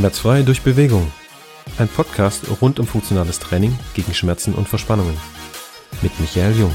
[0.00, 1.12] Schmerzfrei durch Bewegung.
[1.76, 5.14] Ein Podcast rund um funktionales Training gegen Schmerzen und Verspannungen.
[6.00, 6.74] Mit Michael Jung.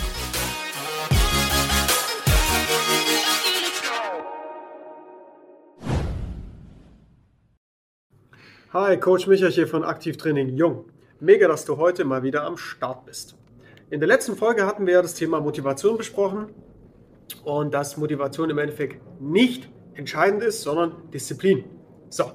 [8.72, 10.86] Hi, Coach Michael hier von Aktivtraining Jung.
[11.20, 13.36] Mega, dass du heute mal wieder am Start bist.
[13.90, 16.50] In der letzten Folge hatten wir ja das Thema Motivation besprochen
[17.44, 21.64] und dass Motivation im Endeffekt nicht entscheidend ist, sondern Disziplin.
[22.10, 22.32] So,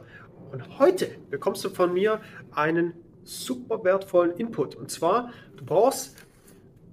[0.52, 2.20] und heute bekommst du von mir
[2.52, 4.74] einen super wertvollen Input.
[4.74, 6.16] Und zwar, du brauchst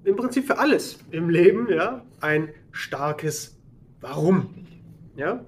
[0.03, 3.57] im Prinzip für alles im Leben ja, ein starkes
[3.99, 4.67] Warum.
[5.15, 5.43] Ja?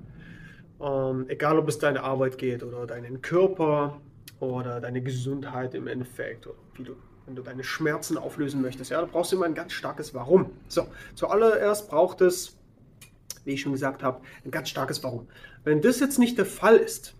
[0.81, 4.01] Ähm, egal, ob es deine Arbeit geht oder deinen Körper
[4.39, 6.95] oder deine Gesundheit im Endeffekt oder wie du,
[7.25, 8.91] wenn du deine Schmerzen auflösen möchtest.
[8.91, 10.49] Ja, da brauchst du immer ein ganz starkes Warum.
[10.67, 12.57] So, zuallererst braucht es,
[13.43, 15.27] wie ich schon gesagt habe, ein ganz starkes Warum.
[15.63, 17.13] Wenn das jetzt nicht der Fall ist,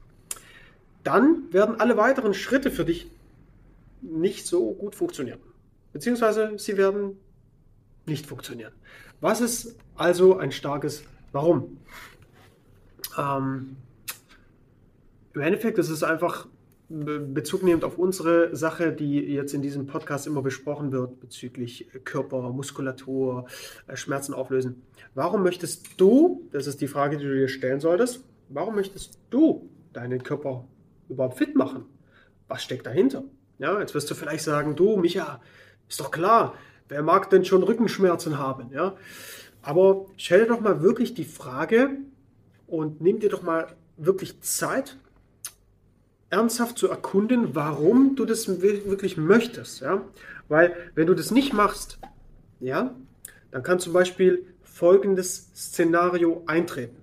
[1.03, 3.09] dann werden alle weiteren Schritte für dich
[4.01, 5.39] nicht so gut funktionieren.
[5.93, 7.17] Beziehungsweise sie werden
[8.05, 8.73] nicht funktionieren.
[9.21, 11.77] Was ist also ein starkes Warum?
[13.17, 13.77] Ähm,
[15.33, 16.47] Im Endeffekt ist es einfach
[16.89, 22.49] Bezug nehmend auf unsere Sache, die jetzt in diesem Podcast immer besprochen wird, bezüglich Körper,
[22.49, 23.45] Muskulatur,
[23.85, 24.81] äh, Schmerzen auflösen.
[25.13, 29.69] Warum möchtest du, das ist die Frage, die du dir stellen solltest, warum möchtest du
[29.93, 30.65] deinen Körper
[31.09, 31.85] überhaupt fit machen?
[32.47, 33.23] Was steckt dahinter?
[33.57, 35.41] Ja, jetzt wirst du vielleicht sagen, du, Micha,
[35.87, 36.55] ist doch klar,
[36.87, 38.71] wer mag denn schon Rückenschmerzen haben?
[38.71, 38.95] Ja,
[39.61, 41.97] aber stell dir doch mal wirklich die Frage
[42.67, 44.97] und nimm dir doch mal wirklich Zeit,
[46.29, 49.81] ernsthaft zu erkunden, warum du das wirklich möchtest.
[49.81, 50.03] Ja?
[50.47, 51.99] Weil wenn du das nicht machst,
[52.59, 52.95] ja,
[53.51, 56.97] dann kann zum Beispiel folgendes Szenario eintreten.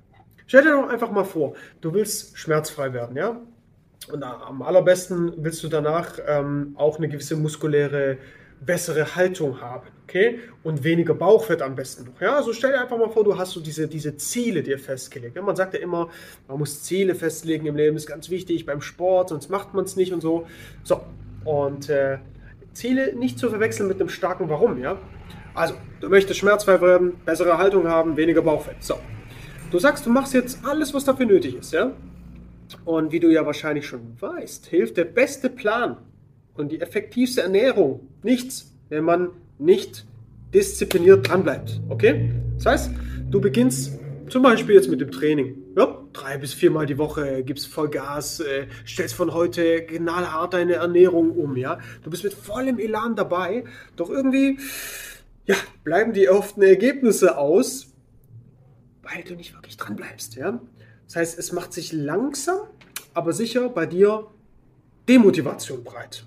[0.46, 3.40] Stell dir doch einfach mal vor, du willst schmerzfrei werden, ja?
[4.12, 8.18] Und am allerbesten willst du danach ähm, auch eine gewisse muskuläre,
[8.60, 10.38] bessere Haltung haben, okay?
[10.62, 12.36] Und weniger Bauchfett am besten noch, ja?
[12.36, 15.36] Also stell dir einfach mal vor, du hast so diese, diese Ziele dir festgelegt.
[15.36, 15.42] Ja?
[15.42, 16.08] Man sagt ja immer,
[16.48, 19.96] man muss Ziele festlegen im Leben, ist ganz wichtig beim Sport, sonst macht man es
[19.96, 20.46] nicht und so.
[20.84, 21.02] So,
[21.44, 22.18] und äh,
[22.72, 24.98] Ziele nicht zu verwechseln mit einem starken Warum, ja?
[25.54, 28.82] Also, du möchtest schmerzfrei werden, bessere Haltung haben, weniger Bauchfett.
[28.82, 28.98] So,
[29.70, 31.92] du sagst, du machst jetzt alles, was dafür nötig ist, ja?
[32.84, 35.98] Und wie du ja wahrscheinlich schon weißt, hilft der beste Plan
[36.54, 40.06] und die effektivste Ernährung nichts, wenn man nicht
[40.52, 41.80] diszipliniert dranbleibt.
[41.88, 42.32] Okay?
[42.56, 42.90] Das heißt,
[43.30, 45.62] du beginnst zum Beispiel jetzt mit dem Training.
[45.76, 50.74] Ja, drei bis viermal die Woche gibst voll Gas, äh, stellst von heute knallhart deine
[50.74, 51.56] Ernährung um.
[51.56, 53.64] Ja, du bist mit vollem Elan dabei.
[53.94, 54.58] Doch irgendwie,
[55.44, 57.92] ja, bleiben die erhofften Ergebnisse aus,
[59.02, 60.34] weil du nicht wirklich dran bleibst.
[60.34, 60.60] Ja,
[61.06, 62.58] das heißt, es macht sich langsam,
[63.14, 64.26] aber sicher bei dir
[65.08, 66.26] Demotivation breit.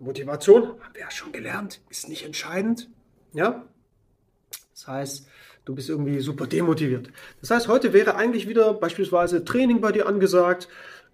[0.00, 2.88] Motivation, haben wir ja schon gelernt, ist nicht entscheidend.
[3.32, 3.64] Ja?
[4.72, 5.28] Das heißt,
[5.66, 7.10] du bist irgendwie super demotiviert.
[7.40, 10.68] Das heißt, heute wäre eigentlich wieder beispielsweise Training bei dir angesagt.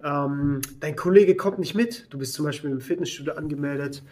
[0.04, 2.06] Ähm, dein Kollege kommt nicht mit.
[2.10, 4.04] Du bist zum Beispiel im Fitnessstudio angemeldet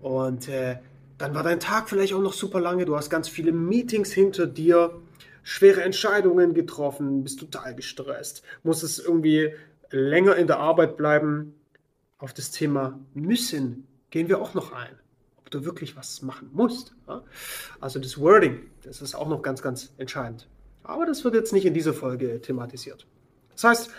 [0.00, 0.78] und äh,
[1.18, 2.86] dann war dein Tag vielleicht auch noch super lange.
[2.86, 4.98] Du hast ganz viele Meetings hinter dir
[5.42, 9.54] schwere Entscheidungen getroffen, bist total gestresst, musstest irgendwie
[9.90, 11.54] länger in der Arbeit bleiben.
[12.18, 14.98] Auf das Thema müssen gehen wir auch noch ein,
[15.38, 16.94] ob du wirklich was machen musst.
[17.80, 20.48] Also das Wording, das ist auch noch ganz, ganz entscheidend.
[20.84, 23.06] Aber das wird jetzt nicht in dieser Folge thematisiert.
[23.52, 23.90] Das heißt,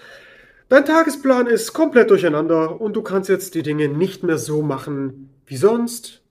[0.69, 5.29] dein Tagesplan ist komplett durcheinander und du kannst jetzt die Dinge nicht mehr so machen
[5.45, 6.22] wie sonst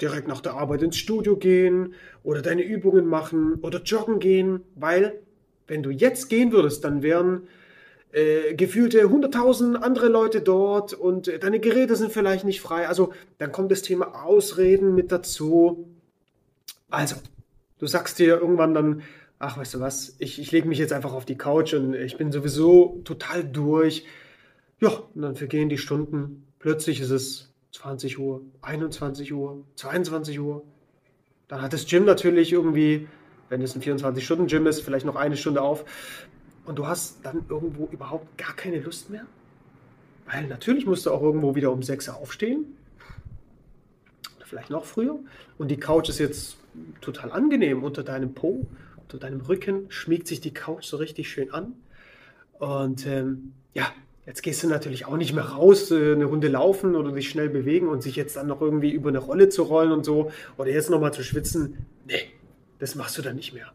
[0.00, 5.20] direkt nach der Arbeit ins Studio gehen oder deine Übungen machen oder joggen gehen, weil
[5.66, 7.48] wenn du jetzt gehen würdest, dann wären
[8.12, 12.88] äh, gefühlte 100.000 andere Leute dort und äh, deine Geräte sind vielleicht nicht frei.
[12.88, 15.88] Also dann kommt das Thema Ausreden mit dazu.
[16.90, 17.16] Also,
[17.78, 19.02] du sagst dir irgendwann dann,
[19.38, 22.16] ach, weißt du was, ich, ich lege mich jetzt einfach auf die Couch und ich
[22.16, 24.04] bin sowieso total durch.
[24.80, 26.46] Ja, und dann vergehen die Stunden.
[26.58, 30.62] Plötzlich ist es 20 Uhr, 21 Uhr, 22 Uhr.
[31.48, 33.08] Dann hat das Gym natürlich irgendwie,
[33.48, 35.84] wenn es ein 24-Stunden-Gym ist, vielleicht noch eine Stunde auf.
[36.64, 39.26] Und du hast dann irgendwo überhaupt gar keine Lust mehr.
[40.26, 42.76] Weil natürlich musst du auch irgendwo wieder um 6 Uhr aufstehen.
[44.36, 45.18] Oder vielleicht noch früher.
[45.58, 46.56] Und die Couch ist jetzt
[47.00, 51.50] total angenehm unter deinem Po, unter deinem Rücken, schmiegt sich die Couch so richtig schön
[51.50, 51.74] an.
[52.58, 53.92] Und ähm, ja,
[54.30, 57.48] Jetzt gehst du natürlich auch nicht mehr raus, äh, eine Runde laufen oder dich schnell
[57.48, 60.70] bewegen und sich jetzt dann noch irgendwie über eine Rolle zu rollen und so oder
[60.70, 61.84] jetzt nochmal zu schwitzen.
[62.06, 62.30] Nee,
[62.78, 63.72] das machst du dann nicht mehr.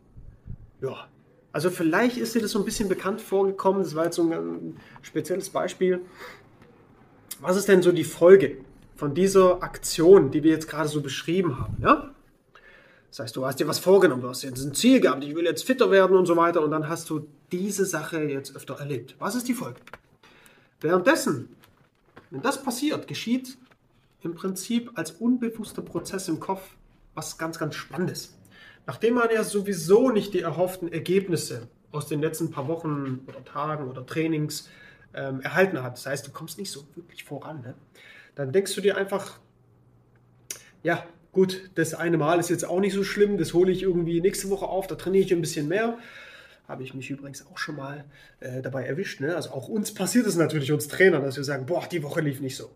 [0.82, 1.10] Ja,
[1.52, 3.84] also vielleicht ist dir das so ein bisschen bekannt vorgekommen.
[3.84, 6.00] Das war jetzt so ein spezielles Beispiel.
[7.42, 8.60] was ist denn so die Folge
[8.96, 11.76] von dieser Aktion, die wir jetzt gerade so beschrieben haben?
[11.82, 12.12] Ja?
[13.10, 15.44] Das heißt, du hast dir was vorgenommen, du hast jetzt ein Ziel gehabt, ich will
[15.44, 19.18] jetzt fitter werden und so weiter und dann hast du diese Sache jetzt öfter erlebt.
[19.20, 19.82] Was ist die Folge?
[20.86, 21.50] Währenddessen,
[22.30, 23.58] wenn das passiert, geschieht
[24.22, 26.62] im Prinzip als unbewusster Prozess im Kopf
[27.16, 28.38] was ganz, ganz Spannendes.
[28.86, 33.90] Nachdem man ja sowieso nicht die erhofften Ergebnisse aus den letzten paar Wochen oder Tagen
[33.90, 34.70] oder Trainings
[35.16, 37.74] ähm, erhalten hat, das heißt, du kommst nicht so wirklich voran, ne?
[38.36, 39.40] dann denkst du dir einfach,
[40.84, 44.22] ja, gut, das eine Mal ist jetzt auch nicht so schlimm, das hole ich irgendwie
[44.22, 45.98] nächste Woche auf, da trainiere ich ein bisschen mehr.
[46.68, 48.06] Habe ich mich übrigens auch schon mal
[48.40, 49.22] äh, dabei erwischt.
[49.22, 49.36] Ne?
[49.36, 52.42] Also auch uns passiert es natürlich, uns Trainern, dass wir sagen, boah, die Woche lief
[52.42, 52.72] nicht so.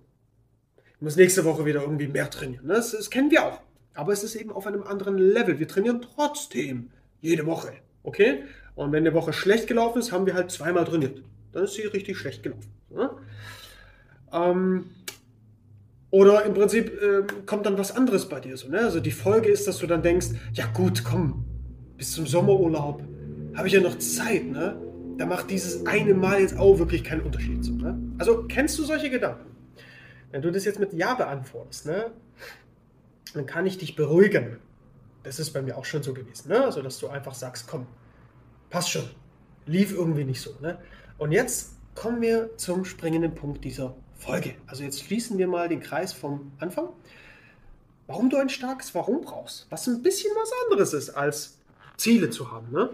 [0.96, 2.68] Ich muss nächste Woche wieder irgendwie mehr trainieren.
[2.68, 2.74] Ne?
[2.74, 3.62] Das, das kennen wir auch.
[3.94, 5.60] Aber es ist eben auf einem anderen Level.
[5.60, 6.92] Wir trainieren trotzdem
[7.22, 7.72] jede Woche.
[8.04, 8.44] Okay?
[8.76, 11.22] Und wenn eine Woche schlecht gelaufen ist, haben wir halt zweimal trainiert.
[11.52, 12.72] Dann ist sie richtig schlecht gelaufen.
[12.90, 13.10] Ne?
[14.32, 14.86] Ähm,
[16.12, 18.70] oder im Prinzip äh, kommt dann was anderes bei dir so.
[18.70, 18.80] Ne?
[18.80, 21.46] Also die Folge ist, dass du dann denkst, ja gut, komm,
[21.98, 23.04] bis zum Sommerurlaub
[23.56, 24.46] habe ich ja noch Zeit.
[24.46, 24.80] Ne?
[25.18, 27.64] Da macht dieses eine Mal jetzt auch wirklich keinen Unterschied.
[27.64, 27.98] So, ne?
[28.18, 29.50] Also kennst du solche Gedanken?
[30.32, 32.12] Wenn du das jetzt mit Ja beantwortest, ne?
[33.34, 34.58] dann kann ich dich beruhigen.
[35.24, 36.50] Das ist bei mir auch schon so gewesen.
[36.50, 36.64] Ne?
[36.64, 37.86] Also dass du einfach sagst, komm,
[38.70, 39.04] passt schon.
[39.66, 40.56] Lief irgendwie nicht so.
[40.62, 40.80] Ne?
[41.18, 44.56] Und jetzt kommen wir zum springenden Punkt dieser Folge.
[44.68, 46.90] Also jetzt schließen wir mal den Kreis vom Anfang.
[48.08, 51.60] Warum du ein starkes Warum brauchst, was ein bisschen was anderes ist, als
[51.98, 52.72] Ziele zu haben.
[52.72, 52.90] Ne?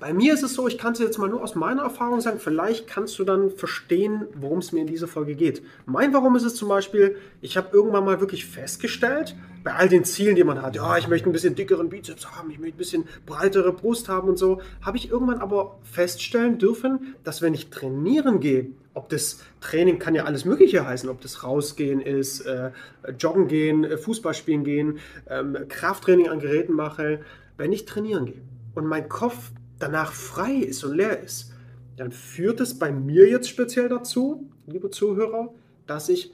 [0.00, 2.38] Bei mir ist es so, ich kann es jetzt mal nur aus meiner Erfahrung sagen,
[2.38, 5.60] vielleicht kannst du dann verstehen, worum es mir in dieser Folge geht.
[5.86, 9.34] Mein Warum ist es zum Beispiel, ich habe irgendwann mal wirklich festgestellt,
[9.64, 12.48] bei all den Zielen, die man hat, ja, ich möchte ein bisschen dickeren Bizeps haben,
[12.52, 17.16] ich möchte ein bisschen breitere Brust haben und so, habe ich irgendwann aber feststellen dürfen,
[17.24, 21.42] dass wenn ich trainieren gehe, ob das Training kann ja alles Mögliche heißen, ob das
[21.42, 22.70] rausgehen ist, äh,
[23.18, 27.20] joggen gehen, äh, Fußball spielen gehen, ähm, Krafttraining an Geräten mache,
[27.56, 28.42] wenn ich trainieren gehe
[28.76, 31.52] und mein Kopf danach frei ist und leer ist,
[31.96, 35.52] dann führt es bei mir jetzt speziell dazu, liebe Zuhörer,
[35.86, 36.32] dass ich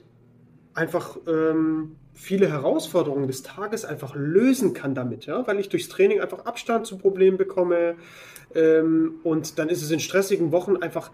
[0.75, 5.46] einfach ähm, viele Herausforderungen des Tages einfach lösen kann damit, ja?
[5.46, 7.96] weil ich durchs Training einfach Abstand zu Problemen bekomme
[8.55, 11.12] ähm, und dann ist es in stressigen Wochen einfach,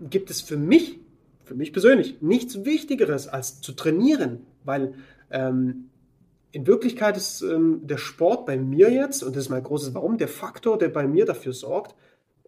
[0.00, 0.98] gibt es für mich,
[1.44, 4.94] für mich persönlich, nichts Wichtigeres als zu trainieren, weil
[5.30, 5.89] ähm,
[6.52, 10.18] in Wirklichkeit ist ähm, der Sport bei mir jetzt, und das ist mein großes Warum,
[10.18, 11.94] der Faktor, der bei mir dafür sorgt,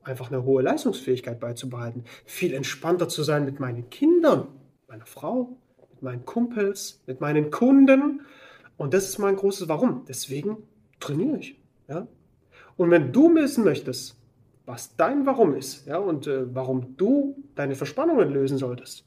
[0.02, 4.49] einfach eine hohe Leistungsfähigkeit beizubehalten, viel entspannter zu sein mit meinen Kindern,
[4.88, 5.56] meiner Frau,
[5.93, 8.22] mit meinen Kumpels, mit meinen Kunden.
[8.76, 10.05] Und das ist mein großes Warum.
[10.08, 10.56] Deswegen
[10.98, 11.60] trainiere ich.
[11.88, 12.08] Ja?
[12.76, 14.16] Und wenn du wissen möchtest,
[14.66, 19.05] was dein Warum ist ja, und äh, warum du deine Verspannungen lösen solltest,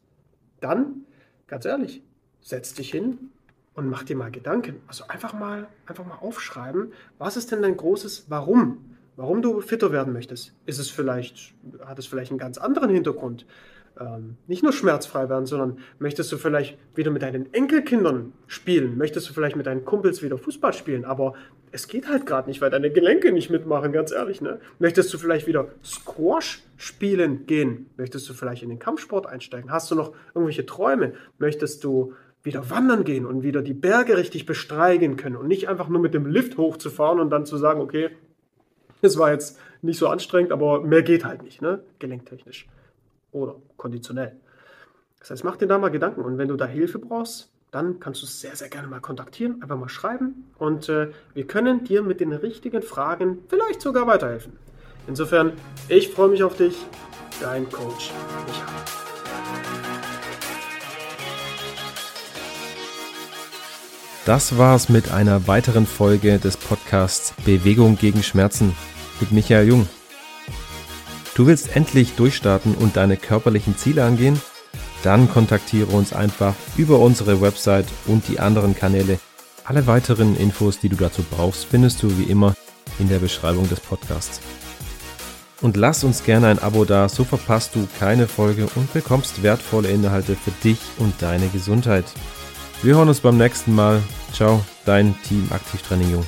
[0.62, 1.06] dann,
[1.48, 2.04] ganz ehrlich,
[2.42, 3.32] setz dich hin
[3.76, 4.82] und mach dir mal Gedanken.
[4.88, 8.78] Also einfach mal, einfach mal aufschreiben, was ist denn dein großes Warum?
[9.18, 10.54] Warum du fitter werden möchtest?
[10.66, 11.54] Ist es vielleicht,
[11.86, 13.46] hat es vielleicht einen ganz anderen Hintergrund?
[13.98, 18.98] Ähm, nicht nur schmerzfrei werden, sondern möchtest du vielleicht wieder mit deinen Enkelkindern spielen?
[18.98, 21.06] Möchtest du vielleicht mit deinen Kumpels wieder Fußball spielen?
[21.06, 21.34] Aber
[21.72, 24.42] es geht halt gerade nicht, weil deine Gelenke nicht mitmachen, ganz ehrlich.
[24.42, 24.60] Ne?
[24.80, 27.90] Möchtest du vielleicht wieder Squash spielen gehen?
[27.96, 29.72] Möchtest du vielleicht in den Kampfsport einsteigen?
[29.72, 31.14] Hast du noch irgendwelche Träume?
[31.38, 32.14] Möchtest du
[32.46, 36.14] wieder wandern gehen und wieder die Berge richtig besteigen können und nicht einfach nur mit
[36.14, 38.12] dem Lift hochzufahren und dann zu sagen, okay,
[39.02, 41.84] das war jetzt nicht so anstrengend, aber mehr geht halt nicht, ne?
[42.00, 42.68] gelenktechnisch
[43.32, 44.36] oder konditionell.
[45.20, 48.22] Das heißt, mach dir da mal Gedanken und wenn du da Hilfe brauchst, dann kannst
[48.22, 52.04] du es sehr, sehr gerne mal kontaktieren, einfach mal schreiben und äh, wir können dir
[52.04, 54.54] mit den richtigen Fragen vielleicht sogar weiterhelfen.
[55.08, 55.54] Insofern,
[55.90, 56.78] ich freue mich auf dich,
[57.42, 58.12] dein Coach
[58.48, 59.15] Michael.
[64.26, 68.76] Das war's mit einer weiteren Folge des Podcasts Bewegung gegen Schmerzen
[69.20, 69.88] mit Michael Jung.
[71.36, 74.42] Du willst endlich durchstarten und deine körperlichen Ziele angehen?
[75.04, 79.20] Dann kontaktiere uns einfach über unsere Website und die anderen Kanäle.
[79.64, 82.56] Alle weiteren Infos, die du dazu brauchst, findest du wie immer
[82.98, 84.42] in der Beschreibung des Podcasts.
[85.62, 89.90] Und lass uns gerne ein Abo da, so verpasst du keine Folge und bekommst wertvolle
[89.90, 92.06] Inhalte für dich und deine Gesundheit.
[92.82, 94.02] Wir hören uns beim nächsten Mal.
[94.34, 96.26] Ciao, dein Team Aktivtraining Jung.